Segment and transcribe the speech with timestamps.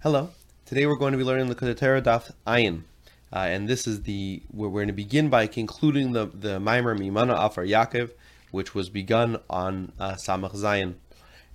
[0.00, 0.28] Hello.
[0.66, 2.82] Today we're going to be learning the Kodetera Daf Ayin.
[3.32, 6.96] Uh, and this is the where we're going to begin by concluding the the Maimer
[6.96, 8.10] Mimana Afar Yaakov,
[8.50, 10.96] which was begun on uh, Samach Zayin.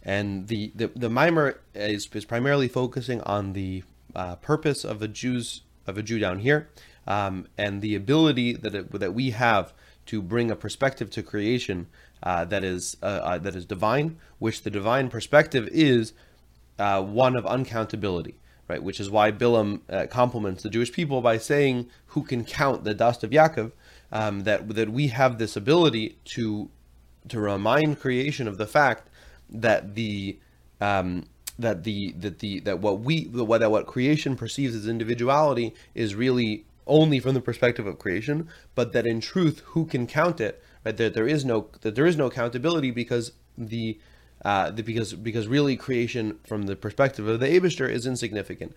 [0.02, 3.84] And the the, the Maimer is, is primarily focusing on the
[4.16, 6.68] uh, purpose of a Jew's of a Jew down here,
[7.06, 9.72] um, and the ability that it, that we have
[10.08, 11.88] to bring a perspective to creation
[12.24, 16.14] uh, that is uh, uh, that is divine, which the divine perspective is
[16.82, 18.36] uh, one of uncountability,
[18.68, 18.82] right?
[18.82, 22.96] Which is why Bilam uh, compliments the Jewish people by saying, "Who can count the
[22.96, 23.72] dust of Yaakov?"
[24.12, 26.70] Um, that that we have this ability to
[27.30, 29.10] to remind creation of the fact
[29.48, 30.40] that the
[30.82, 31.26] um,
[31.60, 36.16] that the that the that what we what that what creation perceives as individuality is
[36.16, 40.62] really only from the perspective of creation, but that in truth, who can count it?
[40.84, 40.98] Right?
[40.98, 44.00] That there is no that there is no accountability because the
[44.44, 48.76] uh, because because really creation from the perspective of the Abishter is insignificant,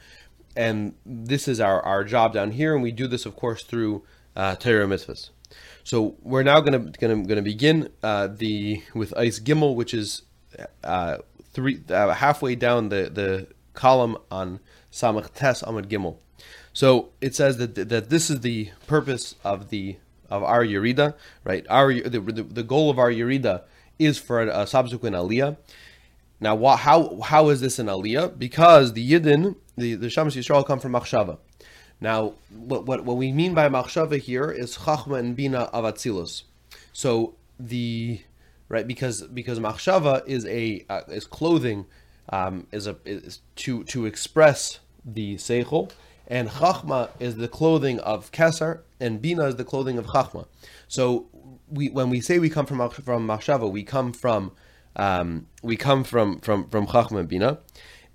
[0.57, 4.03] and this is our, our job down here, and we do this of course through
[4.37, 5.31] uh, Torah mitzvahs.
[5.83, 10.23] So we're now gonna gonna gonna begin uh, the with ice gimel, which is
[10.83, 11.19] uh,
[11.53, 14.61] three uh, halfway down the the column on
[14.93, 16.17] Samach Tes Amud Gimel.
[16.73, 19.97] So it says that that this is the purpose of the
[20.31, 21.67] of our Yerida, right?
[21.69, 23.63] Our the, the, the goal of our Yerida
[23.99, 25.57] is for a, subsequent Aliyah.
[26.41, 28.39] Now, wh- how how is this an Aliyah?
[28.39, 31.39] Because the Yidden, the the Shams Yisrael come from Machshava.
[32.01, 36.43] Now, what, what what we mean by Machshava here is Chachma and Bina of Atzilus.
[36.93, 38.21] So the
[38.69, 41.87] right because because Machshava is a uh, is clothing
[42.31, 45.91] um, is a is to to express the Seichel
[46.27, 50.47] and Chachma is the clothing of Kesar, and Bina is the clothing of Chachma.
[50.89, 51.27] So
[51.69, 54.53] we when we say we come from from Machshava, we come from
[54.97, 57.59] um, we come from from from Chachma and Bina,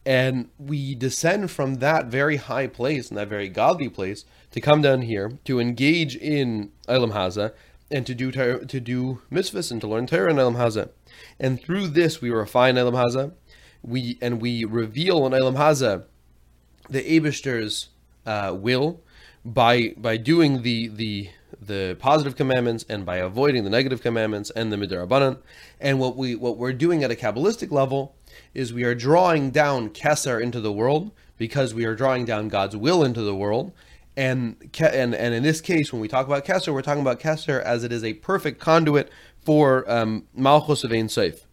[0.05, 4.81] and we descend from that very high place and that very godly place to come
[4.81, 7.53] down here to engage in Elam Haza
[7.91, 10.89] and to do to do mitzvahs and to learn Torah in Elam Haza,
[11.39, 13.33] and through this we refine Elam Haza,
[13.81, 16.05] we and we reveal in Elam Haza
[16.89, 17.89] the Abishter's
[18.25, 19.01] uh, will
[19.45, 21.29] by by doing the the
[21.61, 25.39] the positive commandments and by avoiding the negative commandments and the midrabanan.
[25.79, 28.15] And what we what we're doing at a kabbalistic level
[28.53, 32.75] is we are drawing down Kesser into the world because we are drawing down God's
[32.75, 33.71] will into the world.
[34.15, 37.61] And and and in this case, when we talk about Kesser, we're talking about Kesser
[37.61, 39.09] as it is a perfect conduit
[39.41, 41.45] for um, Malchus of Ein Seif.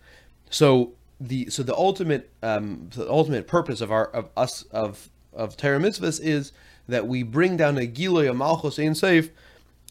[0.50, 5.56] So the so the ultimate um, the ultimate purpose of our of us of of
[5.56, 6.52] Torah is
[6.88, 9.30] that we bring down a Giloy of Malchus Ein Seif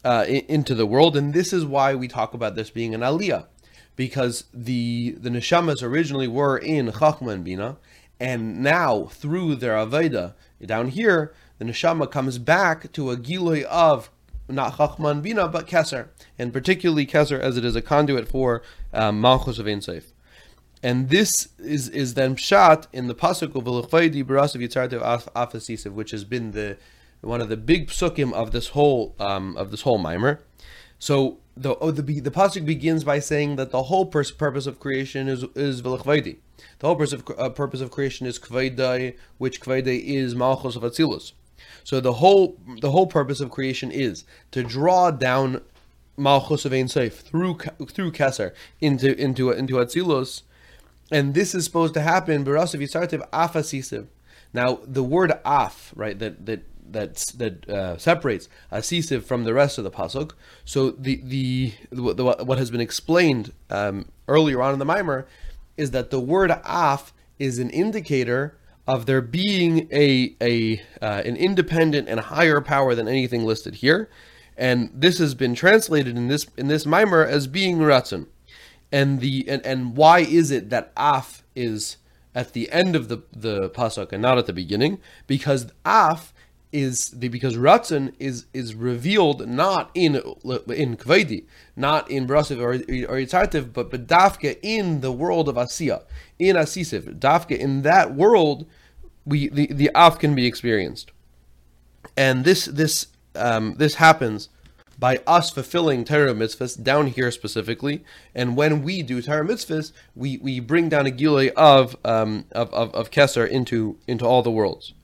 [0.06, 3.46] uh, into the world, and this is why we talk about this being an aliyah,
[3.96, 7.76] because the the neshamas originally were in Chachma and Bina,
[8.20, 10.34] and now through their aveda
[10.64, 14.10] down here, the neshama comes back to a giloy of
[14.48, 16.06] not Chachma and Bina but Keser,
[16.38, 18.62] and particularly Keser as it is a conduit for
[18.94, 20.12] um, Malchus of Ein Seif.
[20.84, 25.00] And this is is then shot in the pasuk of V'lechvaydi barasav yitzartev
[25.32, 26.76] afasisiv, which has been the
[27.26, 30.40] one of the big psukim of this whole um, of this whole mimer.
[30.98, 34.80] So the oh, the the pasuk begins by saying that the whole pers- purpose of
[34.80, 36.36] creation is is v'lechvaydi.
[36.78, 40.82] The whole purpose of, uh, purpose of creation is kvaydai, which kvaydai is malchus of
[40.82, 41.32] atzilus.
[41.84, 45.62] So the whole the whole purpose of creation is to draw down
[46.16, 47.58] malchus of ein seif through
[47.88, 50.42] through keser into into into atzilus,
[51.10, 52.44] and this is supposed to happen.
[52.44, 52.64] Now
[54.84, 59.84] the word af, right, that that that that uh, separates Asisiv from the rest of
[59.84, 60.32] the pasuk.
[60.64, 65.26] So the the, the, what has been explained um, earlier on in the mimer
[65.76, 71.36] is that the word af is an indicator of there being a a uh, an
[71.36, 74.08] independent and higher power than anything listed here,
[74.56, 78.26] and this has been translated in this in this mimer as being ratzon.
[78.92, 81.96] And the and, and why is it that af is
[82.34, 85.00] at the end of the the pasuk and not at the beginning?
[85.26, 86.32] Because af
[86.72, 91.44] is the because Ratzon is is revealed not in in Kvedi,
[91.76, 96.02] not in Brasiv or, or Yitzartiv, but but Dafke in the world of Asiya,
[96.38, 97.18] in Asisiv.
[97.18, 98.66] Dafke in that world,
[99.24, 101.12] we the, the Af can be experienced.
[102.16, 104.48] And this this um, this happens
[104.98, 108.04] by us fulfilling Torah mitzvahs down here specifically.
[108.34, 112.72] And when we do Torah mitzvahs, we, we bring down a gilei of, um, of,
[112.72, 113.10] of, of
[113.50, 114.94] into, into all the worlds.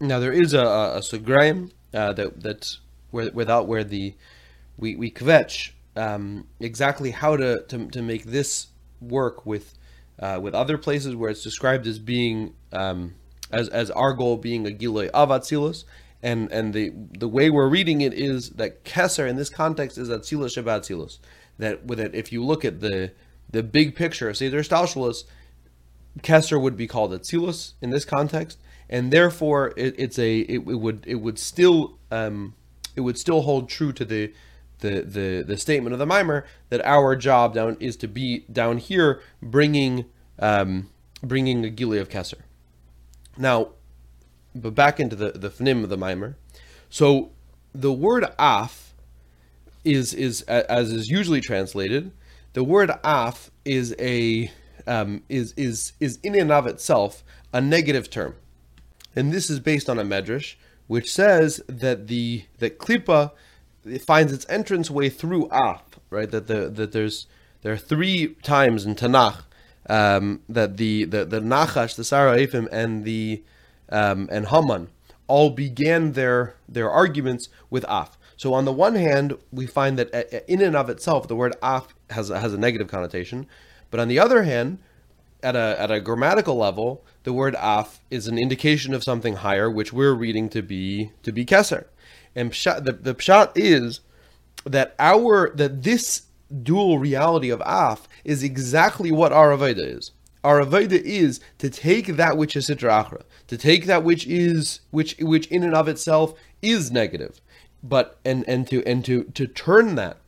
[0.00, 2.76] Now there is a, a, a sugraim uh, that that
[3.10, 4.14] where without where the
[4.76, 8.68] we we kvetch um, exactly how to, to to make this
[9.00, 9.74] work with
[10.18, 13.14] uh, with other places where it's described as being um,
[13.50, 15.84] as as our goal being a giloi of Atzilus,
[16.22, 20.08] and and the the way we're reading it is that Keser in this context is
[20.08, 21.18] Atzilus Shabbat Atzilus.
[21.58, 23.12] That with it, if you look at the
[23.50, 25.24] the big picture of Seder Stalshalos,
[26.20, 28.58] Keser would be called Atzilus in this context,
[28.88, 32.54] and therefore it, it's a it, it, would it would still um,
[32.96, 34.32] it would still hold true to the
[34.80, 38.78] the the the statement of the mimer that our job down is to be down
[38.78, 40.04] here bringing
[40.38, 40.90] um,
[41.22, 42.40] bringing a gili of Keser.
[43.36, 43.70] Now,
[44.54, 46.36] but back into the the fnim of the mimer.
[46.90, 47.30] So
[47.74, 48.94] the word af
[49.84, 52.12] is is as is usually translated.
[52.52, 54.50] The word af is a
[54.86, 58.34] um, is is is in and of itself a negative term,
[59.16, 60.54] and this is based on a medrash
[60.86, 63.32] which says that the that klipa
[64.06, 66.30] finds its entrance way through af, right?
[66.30, 67.26] That the that there's
[67.62, 69.44] there are three times in Tanakh
[69.88, 72.36] um, that the the the Nachash, the Sarah
[72.72, 73.42] and the
[73.90, 74.88] um, and Haman
[75.26, 78.18] all began their their arguments with af.
[78.36, 81.54] So on the one hand, we find that uh, in and of itself, the word
[81.62, 83.46] af has has a negative connotation,
[83.90, 84.78] but on the other hand,
[85.42, 89.70] at a at a grammatical level, the word af is an indication of something higher,
[89.70, 91.86] which we're reading to be to be keser.
[92.36, 94.00] And pshat, the the pshat is
[94.64, 96.26] that our that this
[96.62, 100.12] dual reality of af is exactly what our aveda is.
[100.44, 104.80] Our aveda is to take that which is sitra achra, to take that which is
[104.90, 107.40] which which in and of itself is negative,
[107.82, 110.18] but and and to and to to turn that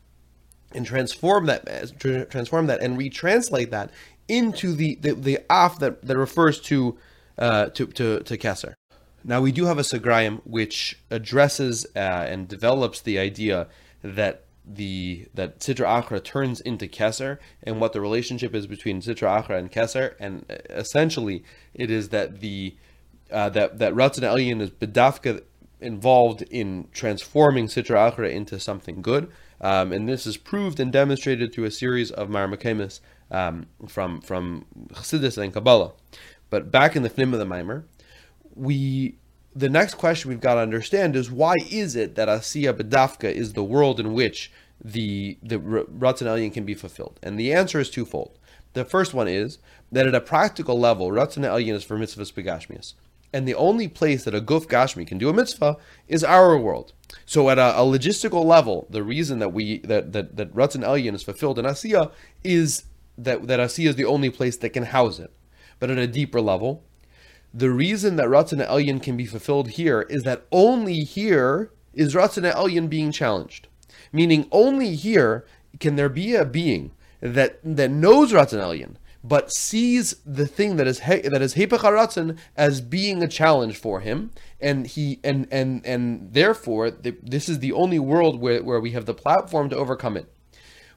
[0.72, 1.66] and transform that
[2.00, 3.90] transform that and retranslate that
[4.28, 6.98] into the the, the af that, that refers to
[7.38, 8.74] uh, to to to Keser.
[9.24, 13.66] Now we do have a Sagrayim which addresses uh, and develops the idea
[14.02, 19.42] that the that Sitra Achra turns into Keser and what the relationship is between Sitra
[19.42, 21.44] Achra and Keser, and uh, essentially
[21.74, 22.76] it is that the
[23.30, 25.42] uh, that that Ratzon Elyon is bedafka
[25.80, 29.30] involved in transforming Sitra Achra into something good.
[29.60, 33.00] Um, and this is proved and demonstrated through a series of Marmakemis
[33.30, 35.92] um, from from Chassidus and Kabbalah.
[36.50, 37.84] But back in the Fnim of the Mimer,
[38.54, 39.16] we
[39.54, 43.54] the next question we've got to understand is why is it that Asiya Bedafka is
[43.54, 44.52] the world in which
[44.82, 47.18] the the Ratzon Elyon can be fulfilled?
[47.22, 48.38] And the answer is twofold.
[48.74, 49.58] The first one is
[49.90, 52.94] that at a practical level, Ratzon Elyon is for mitzvahs begashmias.
[53.32, 55.76] And the only place that a guf gashmi can do a mitzvah
[56.06, 56.92] is our world.
[57.24, 61.14] So at a, a logistical level, the reason that we that that that Ratzon Elyon
[61.14, 62.12] is fulfilled in Asiya
[62.44, 62.84] is
[63.18, 65.32] that that Asiya is the only place that can house it.
[65.78, 66.84] But at a deeper level,
[67.52, 72.50] the reason that Ratzon Elyon can be fulfilled here is that only here is Ratzon
[72.50, 73.68] Elyon being challenged.
[74.12, 75.46] Meaning only here
[75.80, 80.86] can there be a being that that knows Ratzon Elyon, but sees the thing that
[80.86, 84.30] is he, that is Hepech as being a challenge for him,
[84.60, 88.92] and he and and and therefore the, this is the only world where, where we
[88.92, 90.32] have the platform to overcome it.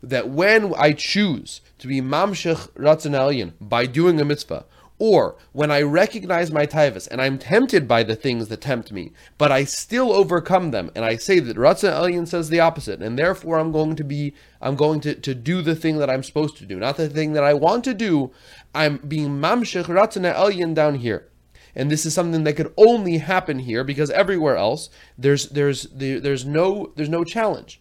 [0.02, 4.66] That when I choose to be Mamshech Ratzon Elyon by doing a mitzvah,
[5.00, 9.14] or when I recognize my taivas and I'm tempted by the things that tempt me,
[9.38, 13.18] but I still overcome them, and I say that Ratzon Elyon says the opposite, and
[13.18, 16.58] therefore I'm going to be, I'm going to, to do the thing that I'm supposed
[16.58, 18.32] to do, not the thing that I want to do.
[18.76, 21.30] I'm being mamshech Ratzon Elyon down here.
[21.76, 26.44] And this is something that could only happen here because everywhere else there's there's there's
[26.46, 27.80] no there's no challenge.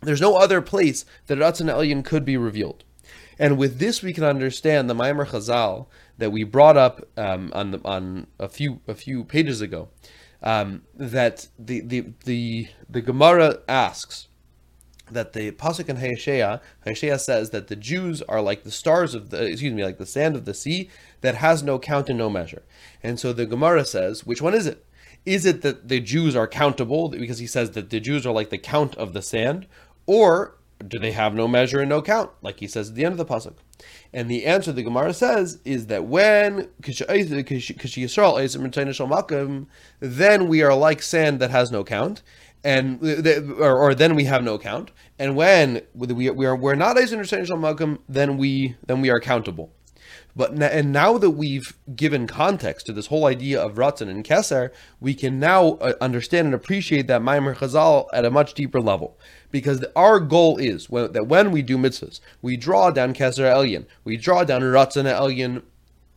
[0.00, 2.84] There's no other place that Ratzon Elyon could be revealed.
[3.38, 5.86] And with this, we can understand the Maimer Chazal
[6.18, 9.88] that we brought up um, on the, on a few a few pages ago.
[10.42, 14.28] Um, that the the the the Gemara asks
[15.10, 19.30] that the pasuk in Hoshea, Hoshea says that the Jews are like the stars of
[19.30, 20.88] the excuse me, like the sand of the sea
[21.20, 22.62] that has no count and no measure.
[23.02, 24.86] And so the Gemara says, which one is it?
[25.26, 28.50] Is it that the Jews are countable because he says that the Jews are like
[28.50, 29.66] the count of the sand,
[30.06, 33.12] or do they have no measure and no count, like he says at the end
[33.12, 33.54] of the pasuk?
[34.12, 36.68] And the answer the Gemara says is that when
[40.00, 42.22] then we are like sand that has no count,
[42.64, 43.02] and
[43.58, 44.90] or, or then we have no count.
[45.18, 46.96] And when we, we are we're not
[48.08, 49.70] then we then we are countable.
[50.36, 54.70] But and now that we've given context to this whole idea of Ratzon and Keser,
[55.00, 59.18] we can now uh, understand and appreciate that Maimer Chazal at a much deeper level.
[59.50, 63.86] Because our goal is when, that when we do mitzvahs, we draw down Keser Elyon,
[64.04, 65.62] we draw down Ratzon Elyon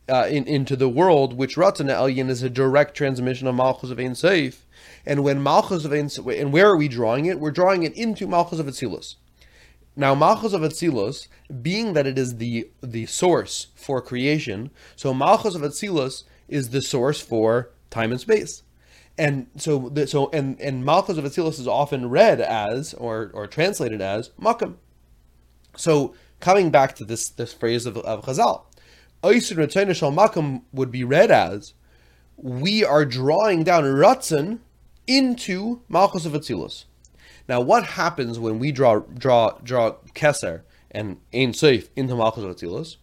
[0.08, 3.98] uh, in, into the world, which Ratzon Elyon is a direct transmission of Malchus of
[3.98, 4.58] Ein Seif.
[5.06, 6.08] And when Malchus of Ein
[6.38, 7.40] and where are we drawing it?
[7.40, 9.16] We're drawing it into Malchus of Atzilus.
[9.96, 11.28] Now, Malchus of Atzilus,
[11.62, 16.82] being that it is the the source for creation, so Malchus of Atzilus is the
[16.82, 18.62] source for time and space.
[19.16, 23.46] And so, the, so and and Malchus of Atzilus is often read as or or
[23.46, 24.74] translated as Makam.
[25.76, 28.62] So coming back to this this phrase of, of Chazal,
[29.22, 31.74] Oisir Makam would be read as
[32.36, 34.58] we are drawing down Ratzin
[35.06, 36.84] into Malchus of Atzilus.
[37.48, 42.56] Now, what happens when we draw draw draw Keser and Ein Seif into Malchus of
[42.56, 42.96] Atzilus?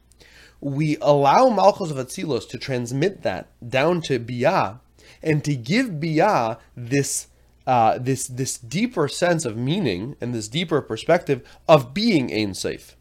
[0.59, 4.79] We allow Malchus of Atzilus to transmit that down to Biyah
[5.21, 7.27] and to give Biyah this
[7.67, 12.95] uh, this this deeper sense of meaning and this deeper perspective of being Ein Seif.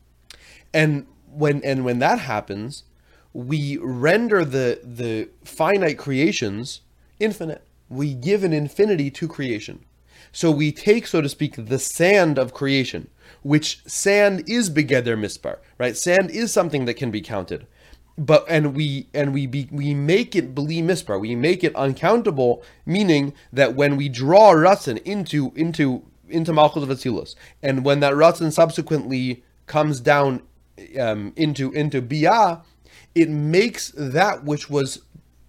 [0.75, 2.85] And when and when that happens,
[3.33, 6.83] we render the the finite creations
[7.19, 7.67] infinite.
[7.89, 9.85] We give an infinity to creation.
[10.33, 13.09] So we take, so to speak, the sand of creation,
[13.43, 15.97] which sand is begeder mispar, right?
[15.97, 17.67] Sand is something that can be counted
[18.21, 22.63] but and we and we be, we make it beli mispar, we make it uncountable,
[22.85, 28.13] meaning that when we draw ratzin into into into malchus of Atzilus, and when that
[28.13, 30.43] ratzin subsequently comes down
[31.01, 32.61] um, into into bia,
[33.15, 35.01] it makes that which was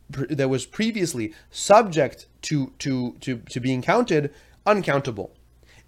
[0.09, 4.33] that was previously subject to to to to being counted
[4.65, 5.35] uncountable.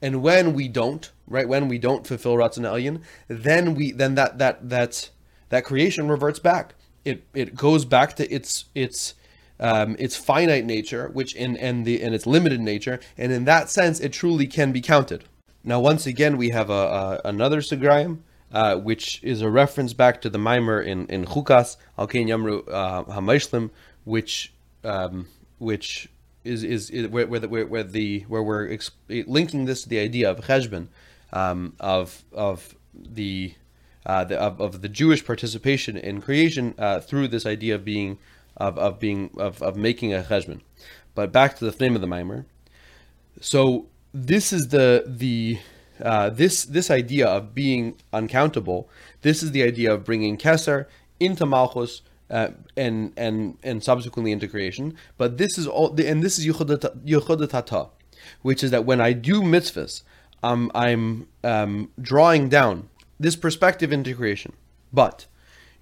[0.02, 4.38] And when we don't, right, when we don't fulfill Ratzon Elyon, then we then that
[4.38, 5.10] that that
[5.50, 6.76] that creation reverts back.
[7.06, 9.16] It it goes back to its its
[9.60, 13.70] um, its finite nature, which in and the and its limited nature, and in that
[13.70, 15.24] sense, it truly can be counted.
[15.64, 18.20] Now, once again, we have a, a another Sigrayim,
[18.52, 23.04] uh, which is a reference back to the mimer in in Chukas Al Yamru uh,
[23.06, 23.70] Hamaishlim,
[24.04, 24.54] which
[24.84, 25.28] um,
[25.60, 26.10] which
[26.44, 29.90] is is, is where, where, the, where, where the where we're exp- linking this to
[29.90, 30.88] the idea of cheshbon,
[31.32, 33.56] um, of of the
[34.06, 38.18] uh, the, of, of the Jewish participation in creation uh, through this idea of being
[38.58, 40.62] of, of being of, of making a cheshbon.
[41.16, 42.46] But back to the name of the mimer.
[43.40, 45.60] So this is the the
[46.02, 48.90] uh, this this idea of being uncountable.
[49.22, 50.88] This is the idea of bringing Keser
[51.20, 52.02] into Malchus.
[52.30, 57.90] Uh, and and and subsequently into creation, but this is all, and this is yuchadatata,
[58.42, 60.02] which is that when I do mitzvahs,
[60.42, 62.90] um, I'm um, drawing down
[63.20, 64.54] this perspective into creation.
[64.92, 65.26] But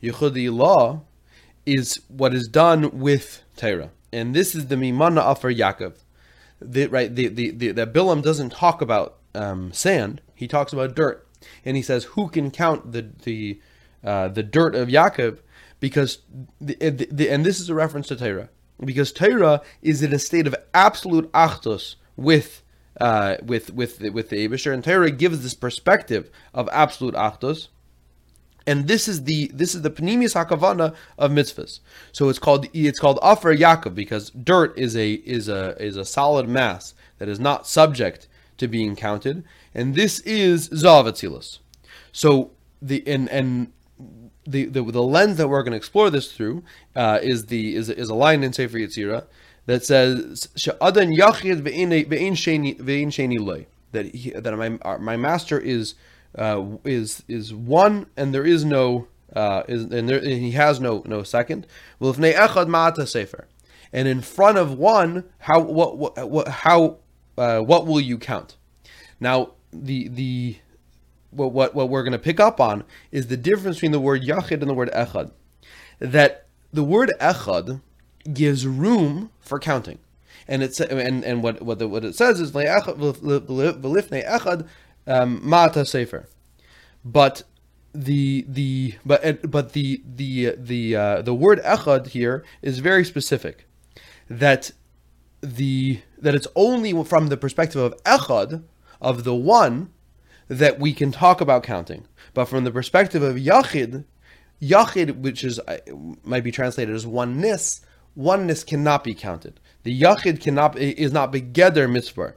[0.01, 1.01] Yechudi law
[1.65, 3.91] is what is done with Torah.
[4.11, 5.95] And this is the Mimana Afar Yaakov.
[6.61, 10.95] The, right, the, the, the, the Bilam doesn't talk about um, sand, he talks about
[10.95, 11.27] dirt.
[11.65, 13.59] And he says, who can count the, the,
[14.03, 15.39] uh, the dirt of Yaakov?
[15.81, 16.19] Because,
[16.61, 18.47] the, the, the, and this is a reference to Torah,
[18.85, 22.63] because Torah is in a state of absolute achtos with
[22.99, 27.69] uh, with with with the Abishter, and Torah gives this perspective of absolute achdus,
[28.67, 31.79] and this is the this is the panemius hakavana of mitzvahs.
[32.11, 36.05] So it's called it's called Afar Yaakov because dirt is a is a is a
[36.05, 41.59] solid mass that is not subject to being counted, and this is Zav
[42.11, 43.71] So the and and
[44.51, 46.63] the, the the lens that we're going to explore this through
[46.95, 49.25] uh, is the is is a line in Sefer Yetzirah
[49.65, 50.47] that says
[53.91, 55.95] that he, that my my master is
[56.37, 60.79] uh, is is one and there is no uh, is and, there, and he has
[60.79, 61.67] no no second.
[62.01, 63.47] V'lifnei echad ma'ata sefer,
[63.93, 66.97] and in front of one, how what what, what how
[67.37, 68.57] uh, what will you count?
[69.19, 70.57] Now the the
[71.31, 74.23] what what, what we're going to pick up on is the difference between the word
[74.23, 75.31] yachid and the word echad.
[75.99, 77.81] That the word echad
[78.33, 79.99] gives room for counting.
[80.47, 82.97] And it's and, and what what, the, what it says is echad
[85.07, 86.27] um, mata sefer,
[87.03, 87.43] but
[87.93, 93.67] the the but but the the the uh, the word echad here is very specific,
[94.29, 94.71] that
[95.41, 98.63] the that it's only from the perspective of echad
[98.99, 99.91] of the one
[100.51, 104.03] that we can talk about counting, but from the perspective of yachid,
[104.61, 105.77] yachid which is uh,
[106.25, 107.79] might be translated as oneness
[108.15, 109.61] oneness cannot be counted.
[109.83, 112.33] The yachid cannot is not begeder mitzvah.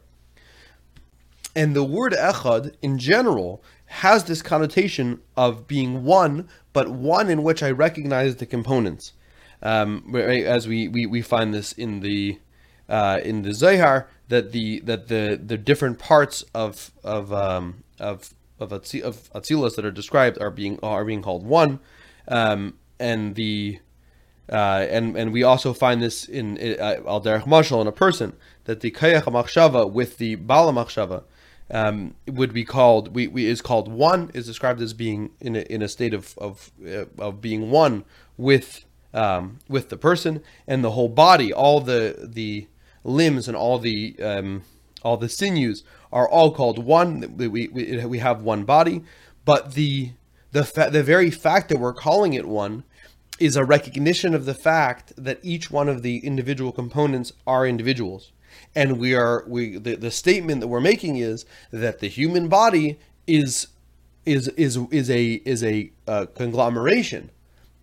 [1.57, 7.43] And the word echad in general has this connotation of being one, but one in
[7.43, 9.13] which I recognize the components.
[9.61, 12.39] Um, as we, we, we find this in the
[12.89, 18.35] uh, in the Zohar that the that the the different parts of of um, of
[18.61, 18.83] of, of
[19.33, 21.81] Atzilus that are described are being are being called one,
[22.29, 23.79] um, and the
[24.51, 28.35] uh, and and we also find this in uh, al derech mashal in a person
[28.65, 31.25] that the kayach machshava with the bala machshava
[31.71, 35.61] um, would be called we, we is called one is described as being in a,
[35.61, 38.05] in a state of of uh, of being one
[38.37, 38.85] with
[39.15, 42.67] um, with the person, and the whole body, all the the
[43.05, 44.65] limbs and all the um,
[45.03, 45.85] all the sinews
[46.15, 47.37] are all called one.
[47.37, 49.03] We, we, we have one body,
[49.45, 50.13] but the
[50.53, 52.85] the fa- the very fact that we're calling it one
[53.39, 58.31] is a recognition of the fact that each one of the individual components are individuals.
[58.75, 62.99] And we are we the, the statement that we're making is that the human body
[63.27, 63.67] is
[64.25, 67.31] is is is a is a uh, conglomeration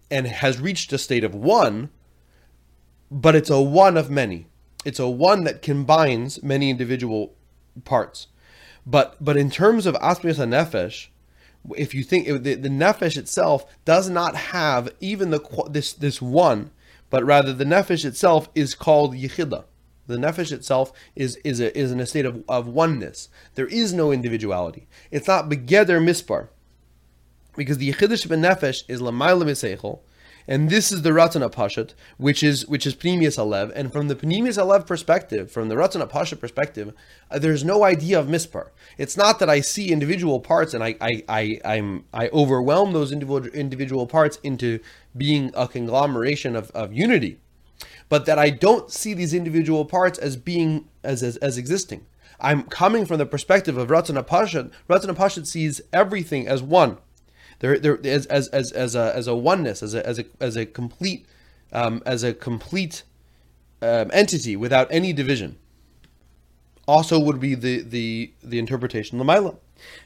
[0.09, 1.89] and has reached a state of one
[3.11, 4.47] but it's a one of many.
[4.85, 7.35] It's a one that combines many individual
[7.83, 8.27] parts
[8.85, 11.07] but but in terms of asmias nefesh
[11.77, 16.71] if you think the, the nefesh itself does not have even the this this one
[17.09, 19.63] but rather the nefesh itself is called yichida
[20.11, 23.29] the nefesh itself is is a, is in a state of, of oneness.
[23.55, 24.87] There is no individuality.
[25.09, 26.49] It's not begeder mispar,
[27.55, 29.99] because the yichidish ben nefesh is lamayla miseichel,
[30.48, 33.71] and this is the Ratzon Pashat, which is which is Pnimius Alev.
[33.75, 36.93] And from the Pnimius Alev perspective, from the Ratzon Pashat perspective,
[37.29, 38.69] uh, there's no idea of mispar.
[38.98, 43.12] It's not that I see individual parts and I I, I I'm I overwhelm those
[43.12, 44.79] individual individual parts into
[45.15, 47.39] being a conglomeration of, of unity
[48.12, 52.05] but that I don't see these individual parts as being as as, as existing.
[52.41, 54.71] I'm coming from the perspective of Ratzon Pashat.
[54.89, 56.98] Ratzon Pashat sees everything as one.
[57.61, 60.55] There, there as, as, as, as a as a oneness, as a as a as
[60.57, 61.27] a complete
[61.71, 63.03] um, as a complete
[63.83, 65.57] um, entity without any division.
[66.87, 69.57] Also, would be the the the interpretation lamaila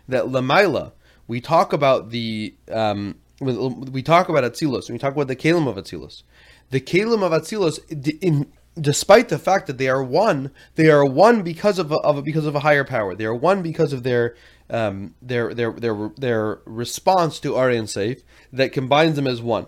[0.09, 0.91] that lamaila
[1.27, 5.77] we talk about the um, we talk about Atzilus we talk about the Kalim of
[5.77, 6.23] Atzilus
[6.71, 7.79] the Kalim of Atzilus,
[8.21, 12.17] in despite the fact that they are one, they are one because of a, of
[12.17, 13.15] a, because of a higher power.
[13.15, 14.35] They are one because of their
[14.69, 19.67] um, their their their their response to Aryan Safe that combines them as one.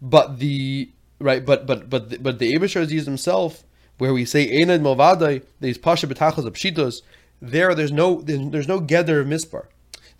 [0.00, 3.64] But the right, but but but the, but the Abishar Aziz himself,
[3.98, 7.02] where we say Enad Movadai, these Pasha Betachos of Pshitos,
[7.40, 9.66] there there's no there's no gather of Mispar.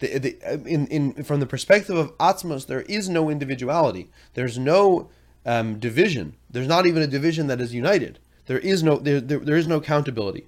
[0.00, 4.10] The, the, in, in from the perspective of Atzmos, there is no individuality.
[4.34, 5.10] There's no
[5.44, 6.36] um, division.
[6.48, 8.20] There's not even a division that is united.
[8.46, 10.46] There is no there, there, there is no accountability.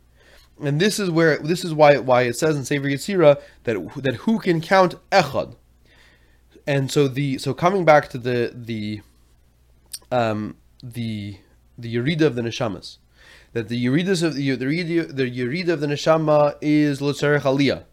[0.63, 4.15] And this is where this is why why it says in Sefer Yetzirah that that
[4.17, 5.57] who can count echad.
[6.67, 9.01] And so the so coming back to the the
[10.13, 11.39] um the
[11.79, 12.99] the Yerida of the Neshamas,
[13.53, 17.85] that the Yeridas of the the Yerida, the Yerida of the Neshama is Lotzerech Aliyah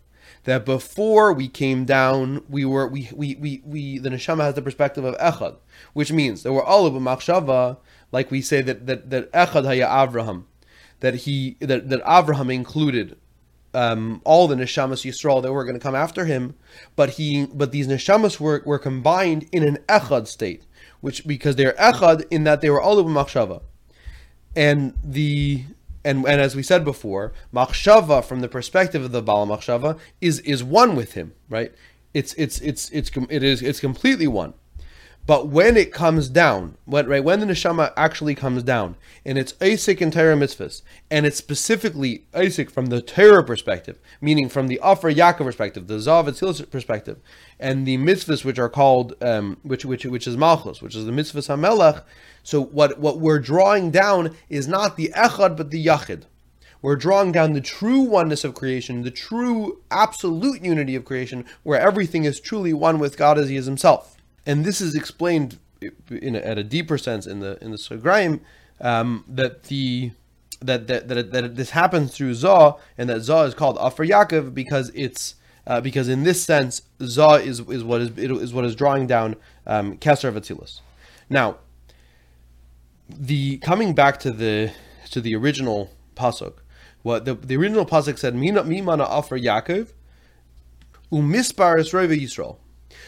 [0.47, 4.62] that before we came down, we were we we we, we the neshama has the
[4.62, 5.58] perspective of echad,
[5.91, 7.75] which means that we're all of machshava,
[8.13, 10.45] like we say that that that echad haya Avraham,
[10.99, 13.17] that he that that Avraham included
[13.73, 16.55] um, all the neshamas Yisrael that were going to come after him,
[16.95, 20.63] but he but these neshamas were were combined in an echad state,
[21.01, 23.62] which because they're echad in that they were all of machshava,
[24.55, 25.63] and the
[26.03, 30.39] and and as we said before, machshava from the perspective of the Bala machshava is
[30.39, 31.73] is one with him, right?
[32.13, 34.53] It's it's it's it's it is it's completely one.
[35.27, 39.53] But when it comes down, when right when the neshama actually comes down, and it's
[39.61, 44.79] Isaac and Torah mitzvahs, and it's specifically Isaac from the Torah perspective, meaning from the
[44.81, 47.19] Afar Yaakov perspective, the Zav perspective,
[47.59, 51.11] and the mitzvahs which are called um, which which which is Malchus, which is the
[51.11, 52.03] mitzvahs Hamelach.
[52.43, 56.23] So what what we're drawing down is not the Echad but the Yachid.
[56.81, 61.81] We're drawing down the true oneness of creation, the true absolute unity of creation, where
[61.81, 64.16] everything is truly one with God as He is Himself
[64.47, 65.60] and this is explained
[66.10, 68.39] in a, at a deeper sense in the in the Sograim
[68.81, 70.12] um, that the
[70.62, 74.55] that, that that that this happens through Zah and that Zah is called Afar Yaakov
[74.55, 75.36] because it's
[75.67, 79.36] uh, because in this sense Zah is is what is is what is drawing down
[79.67, 80.79] um, Kesser of Atzilus.
[81.29, 81.57] Now,
[83.10, 84.71] the coming back to the
[85.12, 86.53] to the original pasuk,
[87.03, 89.91] what the, the original pasuk said, "Mina mimana Afar Yaakov,
[91.12, 92.57] umispar Yisrael."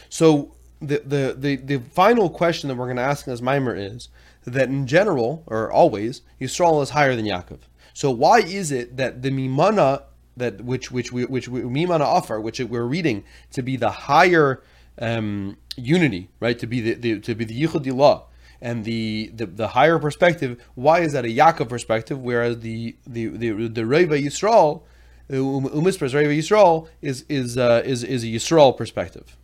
[0.08, 4.08] So the, the, the, final question that we're going to ask in this mimer is
[4.44, 7.58] that in general, or always, Yisrael is higher than Yaakov.
[7.92, 10.04] So why is it that the Mimana
[10.36, 14.62] that which which we which we, Mimana offer, which we're reading to be the higher
[14.98, 16.58] um, unity, right?
[16.58, 18.24] To be the, the to be the Yichud
[18.62, 20.62] and the, the the higher perspective.
[20.74, 24.82] Why is that a Yaakov perspective, whereas the the the, the Reva Yisrael,
[25.30, 29.36] Umispers Reva Yisrael is is uh, is is a Yisrael perspective.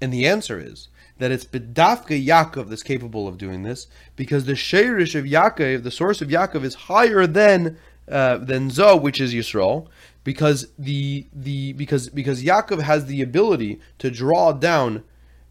[0.00, 4.52] And the answer is that it's Bedafka Yaakov that's capable of doing this because the
[4.52, 7.78] Sheirish of Yaakov, the source of Yaakov, is higher than
[8.10, 9.88] uh, than Zoh, which is Yisrael,
[10.24, 15.02] because the the because because Yaakov has the ability to draw down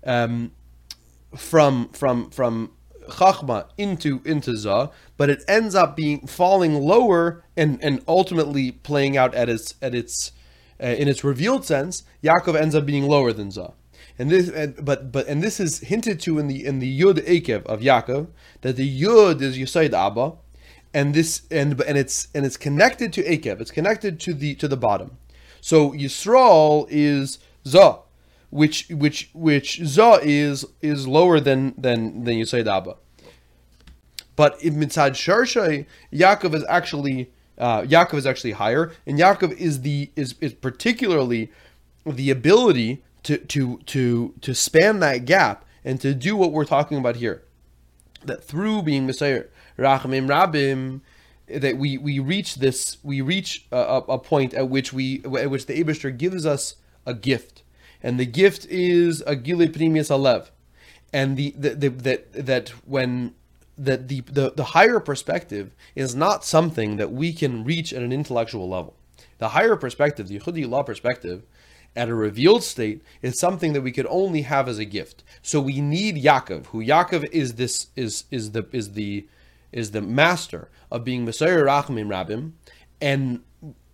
[0.05, 0.51] um,
[1.35, 2.71] from from from
[3.07, 9.17] chachma into into za, but it ends up being falling lower and and ultimately playing
[9.17, 10.31] out at its at its
[10.81, 12.03] uh, in its revealed sense.
[12.23, 13.73] Yaakov ends up being lower than za.
[14.19, 17.19] And this, and, but but and this is hinted to in the in the Yud
[17.27, 18.27] Akev of Yaakov
[18.61, 20.33] that the Yud is Yisaid Abba,
[20.93, 23.61] and this and and it's and it's connected to Akev.
[23.61, 25.17] It's connected to the to the bottom.
[25.61, 27.99] So Yisrael is Za,
[28.49, 32.95] which which which Za is is lower than than than Yisaid Abba.
[34.35, 39.81] But in Mitzad Sharshay, Yaakov is actually uh, Yaakov is actually higher, and Yaakov is
[39.81, 41.51] the is is particularly
[42.05, 46.97] the ability to to to to span that gap and to do what we're talking
[46.97, 47.43] about here.
[48.23, 49.43] That through being Messiah
[49.77, 51.01] Rachamim Rabim,
[51.47, 55.65] that we we reach this we reach a, a point at which we at which
[55.65, 57.63] the Abishter gives us a gift,
[58.01, 60.49] and the gift is a Gile Primius Alev,
[61.11, 63.35] and the, the, the that that when
[63.77, 68.13] that the, the the higher perspective is not something that we can reach at an
[68.13, 68.95] intellectual level.
[69.39, 71.43] The higher perspective, the Yehudi law perspective,
[71.97, 75.23] at a revealed state is something that we could only have as a gift.
[75.41, 79.27] So we need Yaakov, who Yaakov is this is is the is the
[79.71, 82.51] is the master of being Messiah Rachmim Rabim,
[83.01, 83.41] and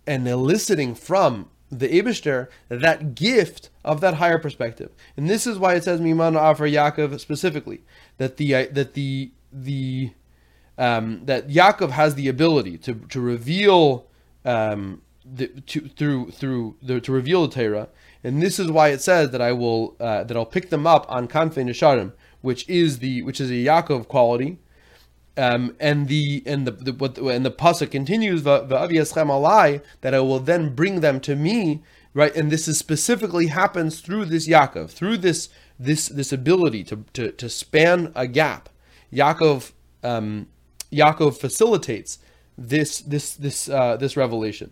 [0.06, 4.90] and eliciting from the Ibishter that gift of that higher perspective.
[5.16, 7.80] And this is why it says Miman Afar Yaakov specifically
[8.18, 10.12] that the that the the
[10.76, 14.06] um, that Yaakov has the ability to to reveal
[14.44, 17.88] um, the, to, through through the, to reveal the Torah,
[18.22, 21.06] and this is why it says that I will uh, that I'll pick them up
[21.08, 24.58] on Kanfei Nesharim, which is the which is a Yaakov quality,
[25.36, 30.20] um, and the and the, the what and the pasuk continues the alai that I
[30.20, 31.82] will then bring them to me,
[32.12, 32.34] right?
[32.34, 37.32] And this is specifically happens through this Yaakov, through this this this ability to to,
[37.32, 38.68] to span a gap.
[39.12, 40.48] Yaakov um,
[40.92, 42.18] Yaakov facilitates
[42.56, 44.70] this this this uh, this revelation.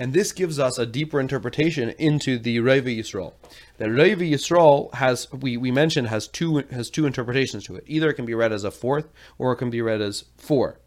[0.00, 3.34] And this gives us a deeper interpretation into the Reva Yisrael.
[3.76, 7.84] The Reva Yisrael has, we, we mentioned, has two has two interpretations to it.
[7.86, 10.80] Either it can be read as a fourth, or it can be read as four.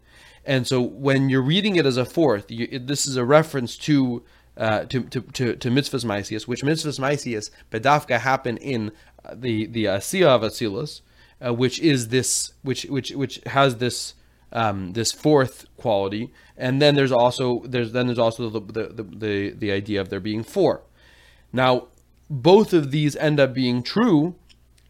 [0.44, 3.76] And so when you're reading it as a fourth, you, it, this is a reference
[3.88, 4.24] to
[4.56, 8.90] uh, to, to, to, to mitzvahs maisius, which mitzvahs maisius bedafka happen in
[9.32, 11.02] the the asiya of Atzilus,
[11.40, 14.14] uh, which is this, which which which has this
[14.54, 19.50] um, this fourth quality, and then there's also there's then there's also the the, the,
[19.50, 20.82] the idea of there being four.
[21.52, 21.88] Now,
[22.30, 24.34] both of these end up being true,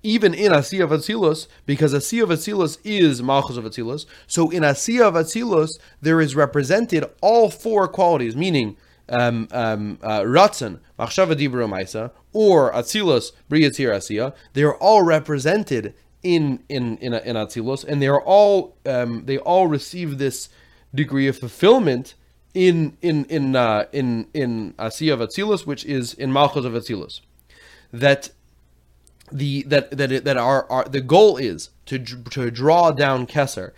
[0.03, 4.07] even in Asiya of Atzilus, because Asiya of Atzilus is Malchus of Atzilus.
[4.27, 8.77] So in Asiya of Atzilus, there is represented all four qualities, meaning
[9.09, 14.35] um, um, uh, Ratzon, Machshava Dibra or Atzilus, Briyatzir Asiya.
[14.53, 19.39] They are all represented in in in in Atzilus, and they are all um, they
[19.39, 20.49] all receive this
[20.93, 22.15] degree of fulfillment
[22.55, 27.21] in in in uh, in in Asiya of Atzilus, which is in Malchus of Atzilus.
[27.93, 28.31] That
[29.31, 33.73] the that that that our, our the goal is to to draw down Kesser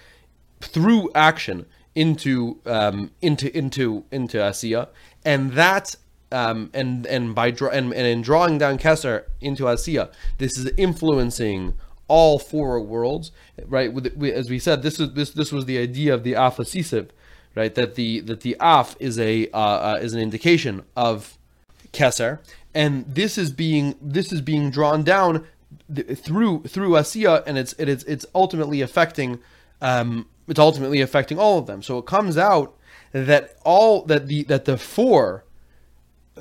[0.61, 4.88] through action into um, into into into Asiya,
[5.24, 5.96] and that
[6.30, 10.70] um, and and by draw and, and in drawing down Kesser into Asiya, this is
[10.76, 11.74] influencing
[12.09, 13.33] all four worlds,
[13.66, 13.90] right?
[14.23, 17.09] As we said, this is this this was the idea of the Af Asisiv,
[17.55, 17.75] right?
[17.75, 21.38] That the that the Af is a uh, uh, is an indication of
[21.92, 22.40] Keser,
[22.75, 25.47] and this is being this is being drawn down
[26.14, 29.40] through through Asiya, and it's it is it's ultimately affecting
[29.81, 31.83] um, it's ultimately affecting all of them.
[31.83, 32.77] So it comes out
[33.12, 35.45] that all that the that the four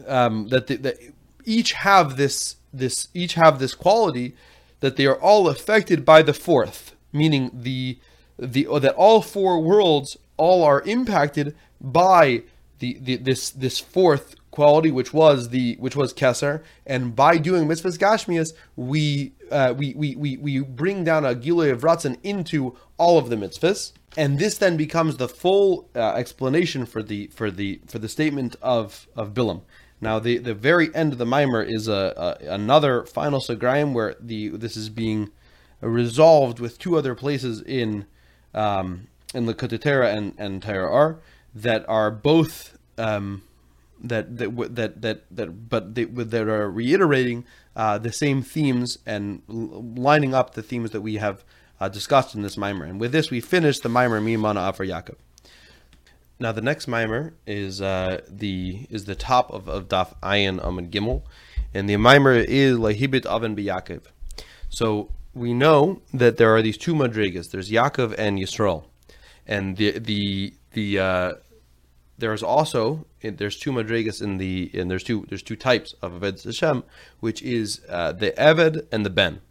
[0.08, 0.98] um, that the, that
[1.46, 4.36] each have this this each have this quality
[4.80, 7.98] that they are all affected by the fourth, meaning the
[8.38, 12.44] the that all four worlds all are impacted by
[12.80, 17.68] the, the this this fourth quality, which was the which was Kesser, and by doing
[17.68, 22.76] mitzvahs gashmias, we uh, we, we we we bring down a gilui of ratzon into
[22.98, 27.52] all of the mitzvahs, and this then becomes the full uh, explanation for the for
[27.52, 29.62] the for the statement of of Bilam.
[30.02, 34.16] Now, the, the very end of the mimer is a, a another final sagrayim where
[34.20, 35.32] the this is being
[35.82, 38.06] resolved with two other places in
[38.54, 41.18] um, in the Kotetera and and Tera
[41.54, 43.44] that are both um,
[44.04, 49.42] that, that that that that but they, that are reiterating uh, the same themes and
[49.48, 51.44] lining up the themes that we have
[51.80, 52.86] uh, discussed in this mimer.
[52.86, 55.16] And with this, we finish the mimer Mimana Afar Yaakov.
[56.40, 60.92] Now the next mimer is uh, the is the top of, of Daf Ayin Amid
[60.92, 61.24] Gimel,
[61.74, 64.04] and the mimer is Lahibit Aven B'Yaakov.
[64.70, 67.52] So we know that there are these two madrigas.
[67.52, 68.86] There's Yaakov and Yisrael,
[69.48, 71.34] and the the the uh,
[72.18, 76.44] there's also there's two madrigas in the and there's two there's two types of Aved
[76.44, 76.84] Hashem,
[77.20, 79.42] which is uh, the Eved and the Ben.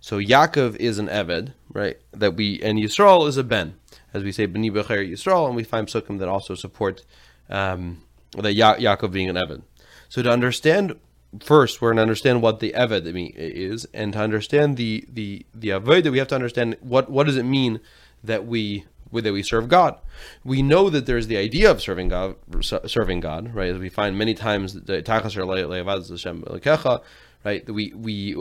[0.00, 1.96] So Yaakov is an Eved, right?
[2.12, 3.74] That we and Yisrael is a Ben,
[4.14, 7.04] as we say Beni Becher Yisrael, and we find psukim that also support
[7.50, 8.02] um,
[8.38, 9.62] that ya- Yaakov being an Eved.
[10.08, 10.98] So to understand
[11.42, 15.68] first, we're going to understand what the Eved is, and to understand the the the
[15.70, 17.80] Avodah, we have to understand what what does it mean
[18.22, 19.98] that we that we serve God.
[20.44, 23.70] We know that there's the idea of serving God, serving God, right?
[23.70, 27.02] As we find many times the Tachas Hashem Lekecha,
[27.44, 27.68] right?
[27.70, 28.34] We we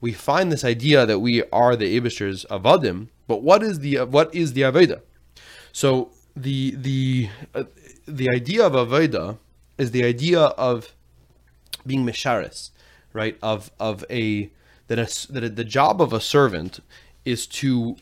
[0.00, 3.08] we find this idea that we are the Abishers avadim.
[3.26, 5.00] But what is the what is the Aveda?
[5.72, 7.64] So the the uh,
[8.06, 9.38] the idea of Aveda
[9.78, 10.94] is the idea of
[11.86, 12.70] being misharis,
[13.12, 13.36] right?
[13.42, 14.50] Of of a
[14.88, 16.80] that a, that the job of a servant
[17.24, 17.96] is to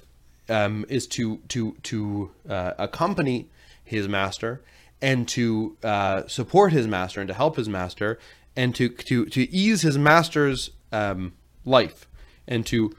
[0.48, 3.48] um, is to to to uh, accompany
[3.82, 4.60] his master
[5.00, 8.18] and to uh, support his master and to help his master
[8.56, 11.32] and to to to ease his master's um,
[11.64, 12.06] life
[12.46, 12.94] and to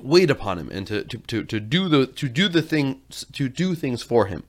[0.00, 3.02] wait upon him and to, to, to, to do the to do the thing
[3.32, 4.44] to do things for him.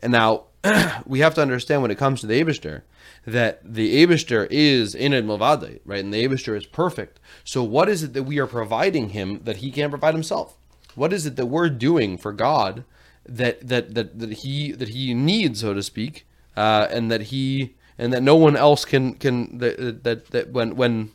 [0.00, 0.44] And now
[1.06, 2.82] we have to understand when it comes to the Abishter
[3.26, 6.04] that the Abishter is in it right?
[6.04, 7.20] And the Abishter is perfect.
[7.42, 10.56] So what is it that we are providing him that he can't provide himself?
[10.94, 12.84] What is it that we're doing for God
[13.26, 17.74] that that that, that he that he needs, so to speak, uh, and that he
[17.98, 21.10] and that no one else can can that that, that when when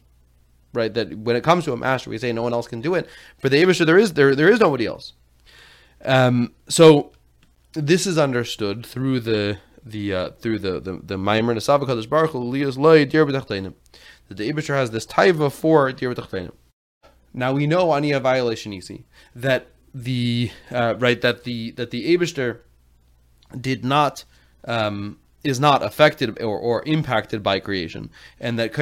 [0.74, 2.96] right that when it comes to a master we say no one else can do
[2.96, 3.08] it.
[3.38, 5.14] For the Abishter there is there there is nobody else.
[6.04, 7.12] Um so
[7.74, 12.40] this is understood through the the uh, through the the the Maimer Nesavakadosh Baruch Hu
[12.40, 16.14] Liyas Loy Dir That the Abishter has this taiva for Dir
[17.34, 19.06] Now we know Ania violation easy
[19.36, 22.60] that the uh, right that the that the Abishter
[23.60, 24.24] did not
[24.66, 28.74] um, is not affected or, or impacted by creation, and that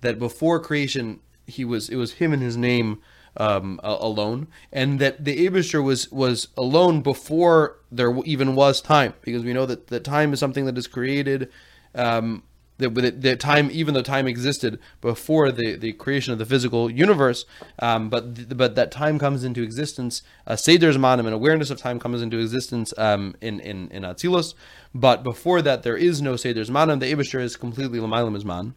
[0.00, 3.00] that before creation he was it was him and his name
[3.36, 9.44] um, alone, and that the Abishter was was alone before there even was time, because
[9.44, 11.50] we know that that time is something that is created
[11.94, 12.42] um,
[12.78, 17.44] that the time, even though time existed before the, the creation of the physical universe,
[17.80, 20.22] um, but but that time comes into existence.
[20.46, 24.54] Uh, Seder's manim, an awareness of time comes into existence um, in in in Atzilus.
[24.94, 27.00] But before that, there is no Seder's manim.
[27.00, 28.74] The Abishter is completely Lamailam man,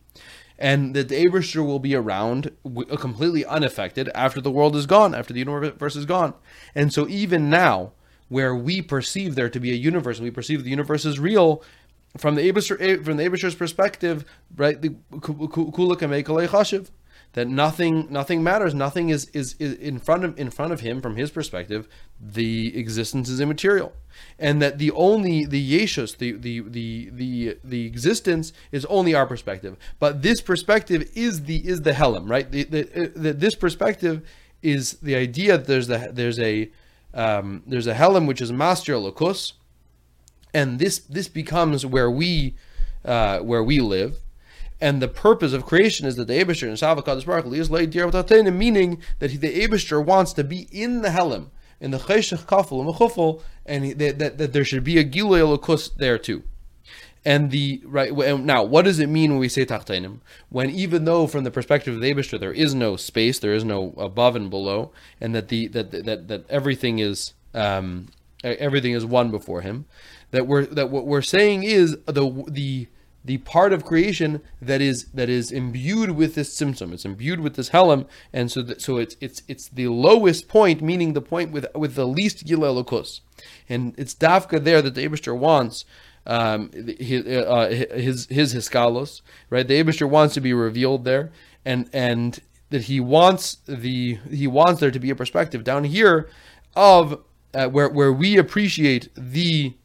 [0.58, 5.14] and that the Abishter will be around w- completely unaffected after the world is gone,
[5.14, 6.34] after the universe is gone.
[6.74, 7.92] And so even now,
[8.32, 11.62] where we perceive there to be a universe, and we perceive the universe is real,
[12.17, 16.89] from the Abishter, from the Abishter's perspective, right, the chashiv,
[17.34, 21.02] that nothing nothing matters, nothing is, is is in front of in front of him
[21.02, 21.88] from his perspective,
[22.19, 23.93] the existence is immaterial,
[24.38, 29.26] and that the only the yeshus, the the the the the existence is only our
[29.26, 32.52] perspective, but this perspective is the is the helam, right?
[32.52, 34.28] The, the, the this perspective
[34.62, 36.69] is the idea that there's the there's a
[37.13, 39.54] um, there's a helam which is master lokus
[40.54, 42.56] and this this becomes where we
[43.06, 44.18] uh, where we live.
[44.80, 48.08] And the purpose of creation is that the Abishter and Savakadosh Baruch is laid dear
[48.52, 52.90] meaning that the Abishter wants to be in the Helim, in the Cheshach Kafel and
[52.90, 56.42] the Mechufel, and that, that, there should be a Gilui Elokus there too.
[57.24, 60.22] And the right now, what does it mean when we say Tachtainim?
[60.50, 63.64] When even though from the perspective of the Abishter there is no space, there is
[63.64, 68.08] no above and below, and that the that that that everything is um,
[68.44, 69.86] everything is one before him
[70.32, 72.88] that we're that what we're saying is the the
[73.24, 76.91] the part of creation that is that is imbued with this symptom.
[76.94, 80.82] It's imbued with this helam, and so that, so it's it's it's the lowest point,
[80.82, 83.22] meaning the point with with the least gilelokus,
[83.70, 85.86] and it's dafka there that the Abishter wants
[86.26, 89.67] um, his, uh, his his hiskalos, right?
[89.67, 91.32] The Abishter wants to be revealed there,
[91.63, 92.39] and and
[92.72, 96.30] that he wants the he wants there to be a perspective down here
[96.76, 97.22] of
[97.54, 99.76] uh, where where we appreciate the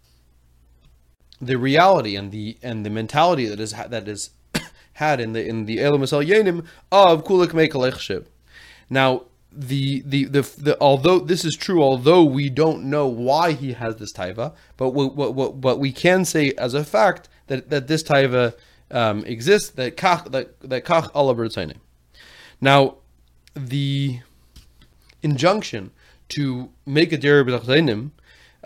[1.40, 4.30] the reality and the and the mentality that is that is
[4.94, 8.26] had in the in the Elam Yenim of Kulik Mekalechship.
[8.88, 9.22] Now
[9.52, 13.96] the, the the the although this is true, although we don't know why he has
[13.96, 18.02] this taiva, but what what what we can say as a fact that that this
[18.02, 18.54] taiva
[18.90, 21.74] um, exists that kach that that kach Allah
[22.60, 22.96] Now
[23.54, 24.20] the
[25.22, 25.90] injunction
[26.28, 27.48] to make a derib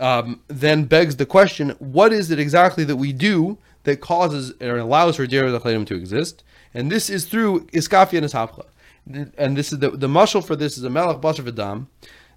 [0.01, 4.77] um, then begs the question: What is it exactly that we do that causes or
[4.77, 8.65] allows for Dira Lechlainim to exist, and this is through Iskafia and Ishapcha.
[9.37, 11.87] And this is the the mushal for this is a Melech Basar Vidam,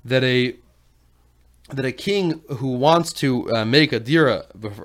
[0.05, 0.57] that a
[1.70, 4.44] that a king who wants to uh, make a dira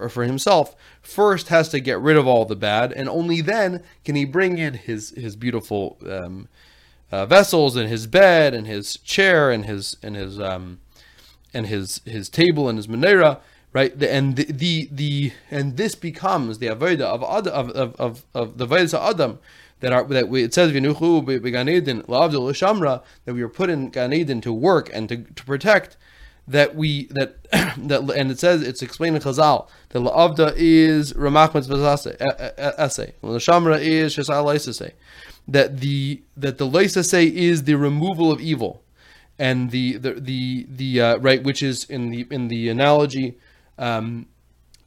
[0.10, 4.16] for himself first has to get rid of all the bad, and only then can
[4.16, 6.48] he bring in his his beautiful um,
[7.12, 10.80] uh, vessels and his bed and his chair and his and his um,
[11.54, 13.40] and his his table and his menorah,
[13.74, 13.94] right?
[14.02, 18.66] And the, the the and this becomes the avodah of of of of, of the
[18.66, 19.40] of Adam
[19.80, 23.90] that are that we, it says v'nuchu beganedin la'avdul shamra that we were put in
[23.90, 25.98] Gan to work and to, to protect
[26.48, 27.38] that we that
[27.78, 31.76] that and it says it's explained in Chazal that la'avda is ramach mitzvah
[32.78, 34.92] essay, the shamra is shesal
[35.48, 38.84] that the that the say is the removal of evil,
[39.40, 43.38] and the the the the uh, right which is in the in the analogy.
[43.78, 44.28] Um,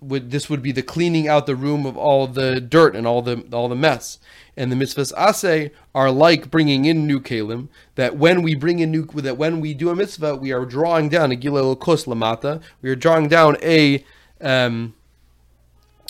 [0.03, 3.23] would this would be the cleaning out the room of all the dirt and all
[3.23, 4.19] the all the mess.
[4.57, 7.69] And the mitzvahs asay are like bringing in new kalim.
[7.95, 11.09] That when we bring in new, that when we do a mitzvah, we are drawing
[11.09, 12.61] down a gilel kos lamata.
[12.83, 14.05] We are drawing down a,
[14.41, 14.95] um,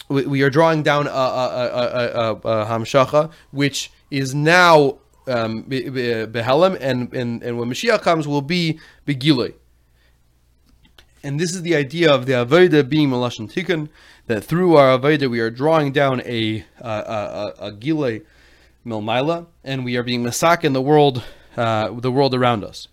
[0.08, 5.66] we, we are drawing down a, a, a, a, a hamshacha, which is now um,
[5.70, 9.54] and, and and when Mashiach comes, will be begilei.
[11.24, 13.88] And this is the idea of the Avodah being Malashon Tikkun,
[14.26, 18.20] that through our Avodah we are drawing down a, a, a, a Gile
[18.84, 21.22] Milmaila, and we are being Masak in the world,
[21.56, 22.88] uh, the world around us.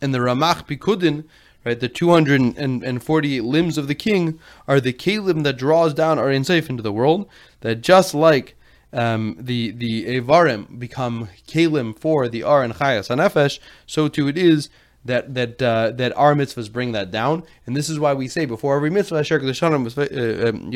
[0.00, 1.24] And the Ramach Pikudin,
[1.64, 6.68] right, the 248 limbs of the king, are the Kalim that draws down our insafe
[6.68, 7.28] into the world,
[7.60, 8.56] that just like
[8.92, 14.36] um, the the Evarim become Kalim for the Ar and Chayas Hanefesh, so too it
[14.36, 14.68] is
[15.04, 18.44] that that uh, that our mitzvahs bring that down, and this is why we say
[18.44, 20.70] before every mitzvah, uh, um,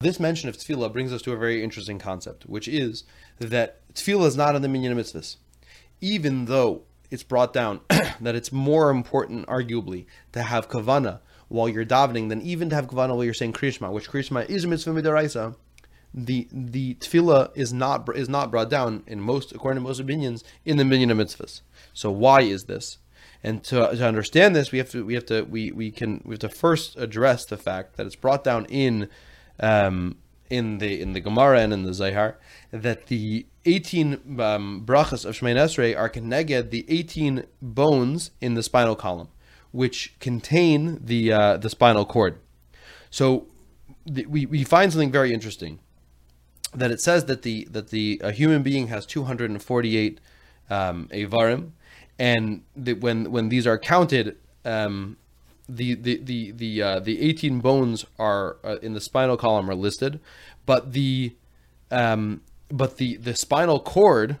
[0.00, 3.04] This mention of tefillah brings us to a very interesting concept, which is
[3.38, 5.36] that tefillah is not in the minyan mitzvahs,
[6.00, 7.80] even though it's brought down
[8.20, 12.88] that it's more important, arguably, to have kavana while you're davening than even to have
[12.88, 15.54] kavana while you're saying krishma, which krishma is a mitzvah midaraisa
[16.24, 20.42] the the tefillah is not is not brought down in most according to most opinions
[20.64, 21.60] in the minyan of mitzvahs.
[21.92, 22.98] So why is this?
[23.42, 26.32] And to, to understand this, we have to we have to we, we can we
[26.32, 29.08] have to first address the fact that it's brought down in
[29.60, 30.16] um,
[30.50, 32.34] in the in the Gemara and in the Zayhar
[32.72, 38.62] that the 18 um, brachas of Shemay Esrei are connected the 18 bones in the
[38.62, 39.28] spinal column,
[39.70, 42.40] which contain the uh, the spinal cord.
[43.08, 43.46] So
[44.26, 45.78] we we find something very interesting
[46.74, 50.20] that it says that the that the a human being has 248
[50.70, 51.70] um, avarim,
[52.18, 55.16] and that when when these are counted, um,
[55.68, 59.74] the the the the uh, the 18 bones are uh, in the spinal column are
[59.74, 60.20] listed,
[60.66, 61.34] but the
[61.90, 64.38] um, but the the spinal cord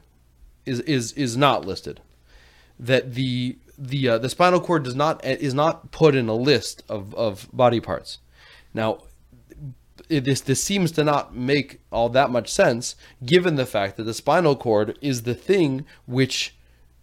[0.66, 2.00] is is is not listed.
[2.78, 6.82] That the the uh, the spinal cord does not is not put in a list
[6.88, 8.18] of of body parts.
[8.74, 9.02] Now
[10.08, 14.04] it, this this seems to not make all that much sense, given the fact that
[14.04, 16.54] the spinal cord is the thing which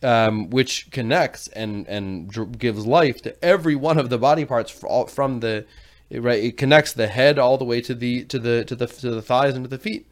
[0.04, 5.40] um, which connects and and gives life to every one of the body parts from
[5.40, 5.66] the
[6.12, 6.44] right.
[6.44, 9.22] It connects the head all the way to the to the to the to the
[9.22, 10.08] thighs and to the feet,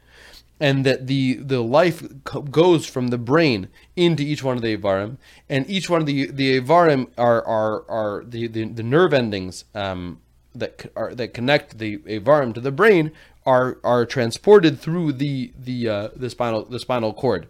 [0.60, 2.04] and that the the life
[2.50, 5.18] goes from the brain into each one of the avarim,
[5.50, 9.66] and each one of the the avarim are are are the the, the nerve endings
[9.76, 10.20] um,
[10.56, 13.12] that are that connect the avarim to the brain
[13.46, 17.48] are are transported through the the uh, the spinal the spinal cord.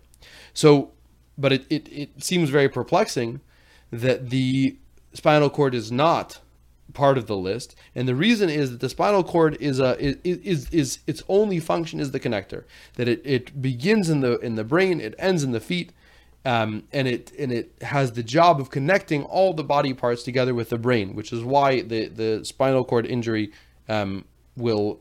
[0.54, 0.92] So,
[1.38, 3.42] but it, it it seems very perplexing
[3.92, 4.78] that the
[5.14, 6.40] spinal cord is not
[6.94, 10.18] part of the list, and the reason is that the spinal cord is a is
[10.24, 12.64] is, is its only function is the connector.
[12.96, 15.92] That it, it begins in the in the brain, it ends in the feet,
[16.46, 20.54] um, and it and it has the job of connecting all the body parts together
[20.54, 23.52] with the brain, which is why the, the spinal cord injury
[23.88, 24.26] um,
[24.58, 25.00] will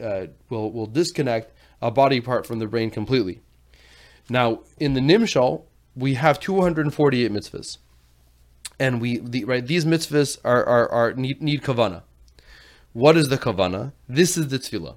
[0.00, 1.52] uh, will will disconnect
[1.82, 3.40] a body part from the brain completely.
[4.30, 5.64] Now, in the Nimshal,
[5.94, 7.78] we have 248 mitzvahs,
[8.78, 12.02] and we the, right these mitzvahs are are, are need, need kavana.
[12.92, 13.92] What is the kavana?
[14.08, 14.94] This is the tefillah.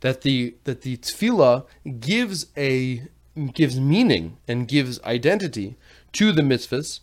[0.00, 1.66] That the that the tefillah
[1.98, 3.08] gives a
[3.52, 5.76] gives meaning and gives identity
[6.12, 7.00] to the mitzvahs,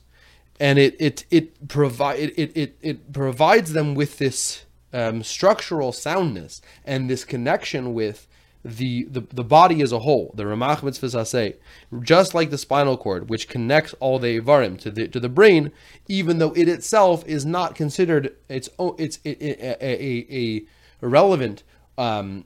[0.60, 6.62] and it it it provide it, it it provides them with this um, structural soundness
[6.86, 8.28] and this connection with
[8.66, 10.34] the, the the body as a whole.
[10.36, 11.56] The Ramach mitzvahs say,
[12.02, 15.72] just like the spinal cord, which connects all the ivarim to the to the brain,
[16.08, 20.66] even though it itself is not considered its own, it's a, a, a,
[21.02, 21.64] a relevant
[21.98, 22.46] um,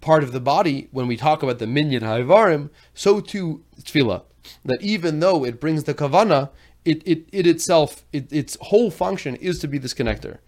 [0.00, 4.22] part of the body, when we talk about the minyan haivarim, so too tefillah.
[4.64, 6.50] That even though it brings the kavana,
[6.84, 10.38] it, it, it itself, it, its whole function is to be this connector.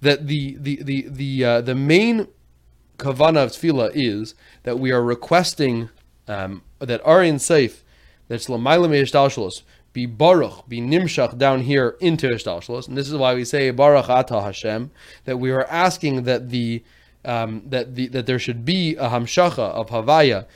[0.00, 2.28] That the the the the uh, the main
[2.98, 4.34] kavana of tefillah is
[4.64, 5.88] that we are requesting
[6.28, 7.82] um, that Aryan Seif,
[8.28, 12.86] that's Lamayla Me'ishtalshalos, be Baruch, be Nimshach down here into Ishtalshalos.
[12.86, 14.90] And this is why we say Baruch Ata Hashem,
[15.24, 16.84] that we are asking that the
[17.24, 20.46] um, that the that there should be a hamshacha of Havaya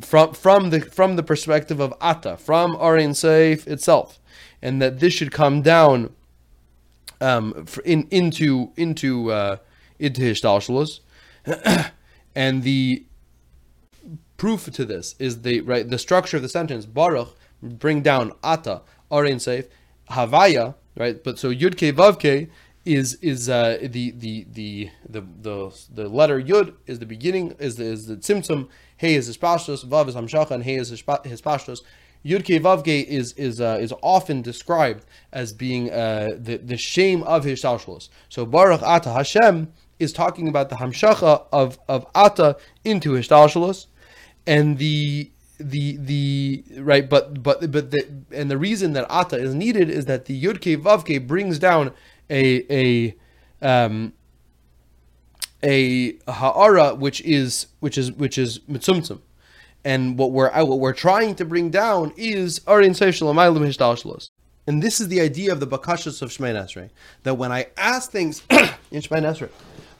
[0.00, 4.20] from from the from the perspective of Ata, from Aryan Seif itself,
[4.60, 6.12] and that this should come down
[7.20, 9.56] um, in into into uh,
[9.98, 11.00] into Ishtalshalos.
[12.34, 13.04] and the
[14.36, 18.82] proof to this is the right the structure of the sentence Baruch bring down Ata
[19.10, 19.68] Arin Seif
[20.10, 22.50] Havaya right but so Yud Ke Vav Ke
[22.84, 27.76] is is uh, the, the the the the the letter Yud is the beginning is
[27.76, 31.02] the is the Tzimtzum Hey is his pashtos Vav is Hamshacha and Hey is his
[31.02, 36.76] Yud Ke Vav Ke is is uh, is often described as being uh, the the
[36.76, 39.72] shame of his so Baruch Ata Hashem
[40.02, 43.86] is talking about the hamshacha of of ata into hishtalshalos,
[44.46, 49.54] and the the the right, but but but the and the reason that ata is
[49.54, 51.92] needed is that the yudke vavke brings down
[52.32, 53.16] a a
[53.62, 54.12] um
[55.62, 59.20] a ha'ara which is which is which is mitzumtzum.
[59.84, 64.30] And what we're what we're trying to bring down is arin hishtalshalos.
[64.66, 66.90] And this is the idea of the bakashas of Shemay Esrei.
[67.24, 69.50] That when I ask things in Shemay Esrei,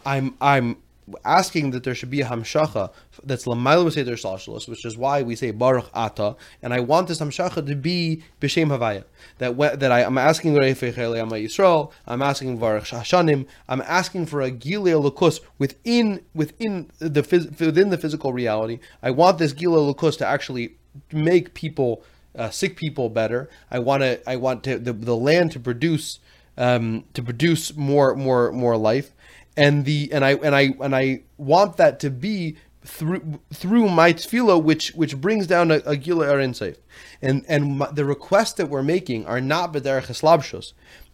[0.07, 0.77] I'm I'm
[1.25, 2.91] asking that there should be a hamshacha
[3.25, 7.21] that's lamayl b'seder shalshalos, which is why we say baruch ata, and I want this
[7.21, 9.05] hamshacha to be b'shem havaya.
[9.39, 15.11] That that I, am asking Yisrael, I'm asking baruch hashanim, I'm asking for a gilei
[15.11, 17.23] lukus within within the
[17.59, 18.79] within the physical reality.
[19.03, 20.77] I want this gilei lukus to actually
[21.13, 22.03] make people
[22.37, 23.49] uh, sick people better.
[23.71, 26.19] I want to I want to the, the land to produce
[26.57, 29.13] um, to produce more more more life
[29.57, 34.13] and the and I and I and I want that to be through through my
[34.13, 36.77] tefillah, which which brings down a, a gila safe,
[37.21, 40.73] and and my, the requests that we're making are not b'derech eslabshus,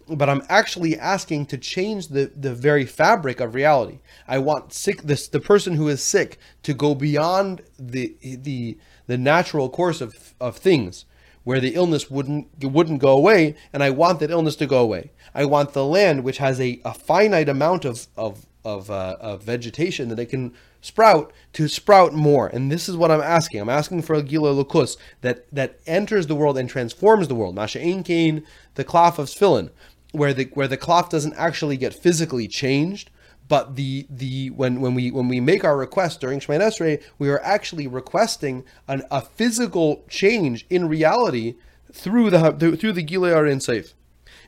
[0.09, 3.99] but I'm actually asking to change the the very fabric of reality.
[4.27, 9.19] I want sick this the person who is sick to go beyond the the the
[9.19, 11.05] natural course of of things
[11.49, 15.13] where the illness wouldn't wouldn't go away, and I want that illness to go away.
[15.35, 19.45] I want the land which has a, a finite amount of of of, uh, of
[19.45, 22.49] vegetation that it can sprout to sprout more.
[22.49, 23.63] And this is what I'm asking.
[23.63, 27.55] I'm asking for a gila lukus that that enters the world and transforms the world.
[27.55, 28.45] Masha Kain,
[28.75, 29.71] the cloth of Sphilin,
[30.13, 33.11] where the where the cloth doesn't actually get physically changed,
[33.49, 37.29] but the the when when we when we make our request during Shemay Esrei, we
[37.31, 41.57] are actually requesting an, a physical change in reality
[41.93, 43.93] through the through the Gilei Arin.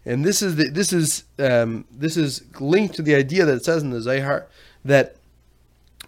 [0.05, 3.64] And this is the, this is um, this is linked to the idea that it
[3.64, 4.48] says in the Zohar
[4.84, 5.16] that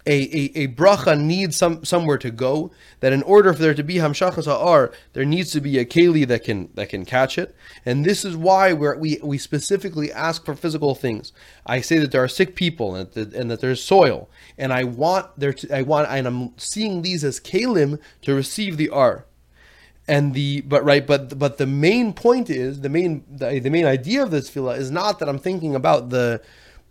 [0.05, 2.71] a, a, a bracha needs some somewhere to go.
[2.99, 6.27] That in order for there to be hamshachas ha'ar, there needs to be a keli
[6.27, 7.55] that can that can catch it.
[7.85, 11.31] And this is why we we we specifically ask for physical things.
[11.65, 14.83] I say that there are sick people and that, and that there's soil, and I
[14.83, 19.25] want there to I want and I'm seeing these as kalim to receive the ar.
[20.05, 23.85] And the but right but but the main point is the main the, the main
[23.85, 26.41] idea of this fila is not that I'm thinking about the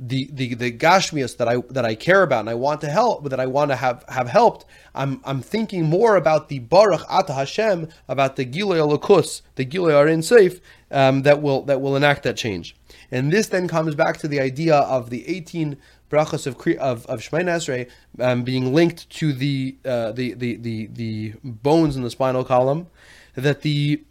[0.08, 3.28] the the the gashmias that I that I care about and I want to help,
[3.30, 4.64] that I want to have have helped.
[4.94, 9.92] I'm I'm thinking more about the baruch ata Hashem, about the gilei alakus, the gilei
[9.92, 12.74] arin seif, um, that will that will enact that change.
[13.12, 15.76] And this then comes back to the idea of the 18
[16.10, 17.88] brachas of of of Shemay
[18.18, 22.88] um, being linked to the, uh, the the the the bones in the spinal column,
[23.34, 24.02] that the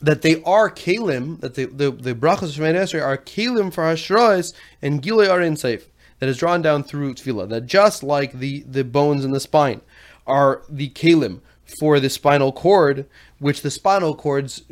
[0.00, 4.54] that they are kalim, that the the, the brachas Shemay Esrei are kalim for hashrais
[4.80, 5.88] and gilei are safe
[6.18, 7.48] that is drawn down through tefillah.
[7.48, 9.80] That just like the the bones in the spine
[10.26, 11.40] are the kalim
[11.78, 13.06] for the spinal cord,
[13.38, 14.62] which the spinal cord's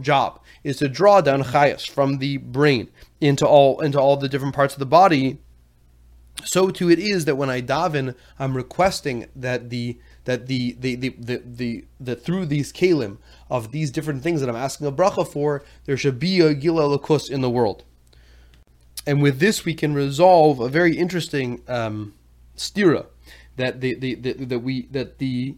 [0.00, 2.88] job is to draw down chayas from the brain
[3.20, 5.38] into all into all the different parts of the body.
[6.44, 10.94] So too it is that when I daven, I'm requesting that the that the the
[10.94, 13.18] the the, the, the through these kalim
[13.50, 16.98] of these different things that I'm asking a bracha for, there should be a gila
[16.98, 17.84] lakus in the world.
[19.06, 22.14] And with this, we can resolve a very interesting um,
[22.56, 23.06] stira
[23.56, 25.56] that the, the, the, that we that the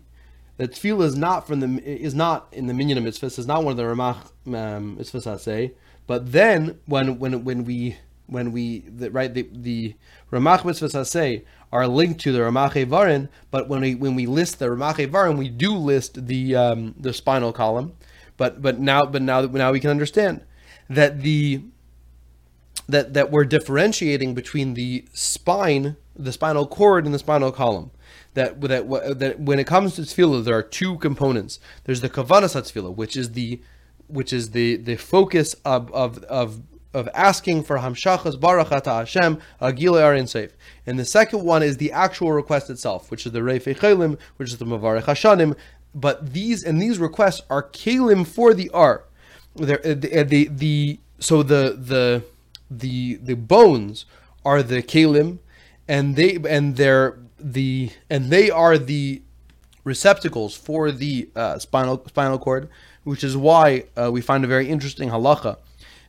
[0.57, 3.73] that tefillah is not from the is not in the minyan mitzvahs is not one
[3.73, 5.73] of the ramach um, mitzvahs I say.
[6.07, 7.97] But then when when when we
[8.31, 9.95] when we the, right the the
[10.33, 14.27] Ramach mitzvahs I say are linked to the Ramach Varin, but when we when we
[14.27, 17.93] list the Ramach Varin, we do list the um, the spinal column.
[18.37, 20.43] But but now but now now we can understand
[20.89, 21.63] that the
[22.89, 27.91] that that we're differentiating between the spine, the spinal cord, and the spinal column.
[28.35, 31.61] That that that when it comes to tefillah, there are two components.
[31.85, 33.61] There's the kavanas tefillah, which is the
[34.09, 36.63] which is the the focus of of of
[36.93, 40.53] of asking for Hamshachas Barachata Hashem Agile Arin Seif.
[40.87, 44.53] And the second one is the actual request itself, which is the Reifei Chelim, which
[44.53, 45.57] is the Mavarech Hashanim.
[45.95, 49.05] But these and these requests are Kalim for the R.
[49.55, 52.23] The, the, the, the so the the
[52.71, 54.05] the the bones
[54.45, 55.39] are the Kalim,
[55.89, 59.23] and they and they're the and they are the
[59.83, 62.69] receptacles for the uh, spinal spinal cord,
[63.03, 65.57] which is why uh, we find a very interesting halacha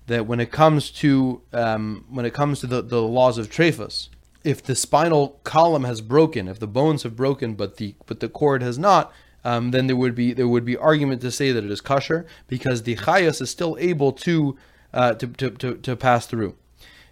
[0.08, 4.10] that when it comes to um, when it comes to the, the laws of trephus,
[4.44, 8.30] if the spinal column has broken, if the bones have broken, but the but the
[8.30, 11.64] cord has not, um, then there would be there would be argument to say that
[11.64, 14.58] it is kosher because the chayas is still able to,
[14.94, 16.56] uh, to, to, to to pass through,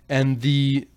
[0.08, 0.88] and the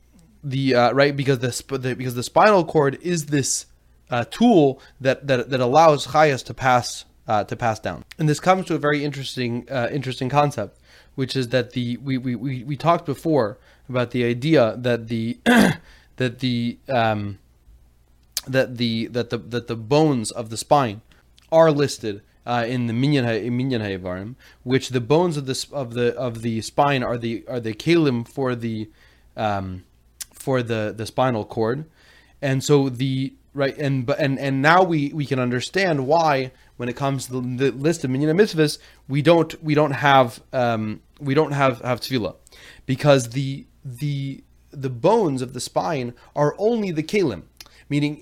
[0.42, 3.66] the uh, right because the, the, because the spinal cord is this
[4.10, 8.40] uh, tool that, that that allows chayas to pass uh, to pass down, and this
[8.40, 10.78] comes to a very interesting uh, interesting concept
[11.14, 13.58] which is that the we, we, we, we talked before
[13.88, 15.38] about the idea that the
[16.16, 17.38] that the um,
[18.46, 21.02] that the that the that the bones of the spine
[21.50, 26.16] are listed uh, in the minyan minyan ha'ivarim, which the bones of the of the
[26.16, 28.88] of the spine are the are the kalim for the
[29.36, 29.84] um,
[30.32, 31.84] for the the spinal cord,
[32.40, 36.50] and so the right and and and now we we can understand why
[36.82, 38.76] when it comes to the, the list of minyan mitzvahs
[39.06, 42.34] we don't we don't have um, we don't have have tefillah.
[42.86, 47.42] Because the the the bones of the spine are only the kalim.
[47.88, 48.20] Meaning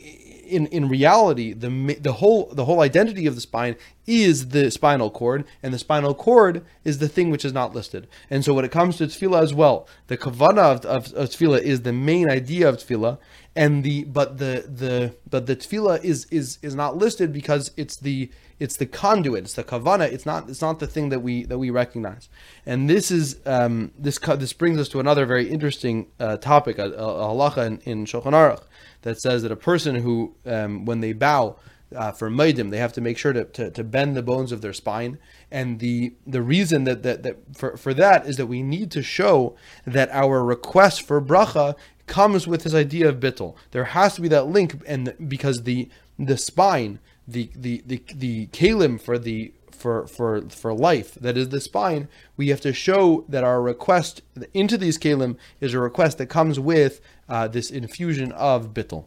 [0.51, 3.77] in in reality the the whole the whole identity of the spine
[4.07, 8.09] is the spinal cord and the spinal cord is the thing which is not listed.
[8.29, 11.61] And so when it comes to tefillah as well the kavana of, of, of tefillah
[11.61, 13.19] is the main idea of tefillah
[13.57, 17.97] and the but the the but the tefillah is is is not listed because it's
[17.97, 21.45] the it's the conduit it's the kavana it's not it's not the thing that we
[21.45, 22.29] that we recognize.
[22.67, 26.87] And this is um, this this brings us to another very interesting uh, topic a,
[26.93, 28.63] a, halacha in, in Shulchan Aruch
[29.03, 31.57] that says that a person who um, when they bow
[31.95, 34.61] uh, for maidim, they have to make sure to, to, to, bend the bones of
[34.61, 35.19] their spine.
[35.51, 39.03] And the the reason that, that, that for, for that is that we need to
[39.03, 41.75] show that our request for bracha
[42.07, 43.55] comes with this idea of bittel.
[43.73, 45.89] There has to be that link, and because the
[46.19, 51.49] the spine, the the the, the kalim for the for for for life that is
[51.49, 54.23] the spine, we have to show that our request
[54.53, 59.07] into these kalim is a request that comes with uh, this infusion of bittel.